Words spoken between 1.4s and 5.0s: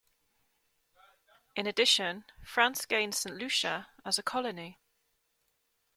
In addition, France gained Saint Lucia as a colony.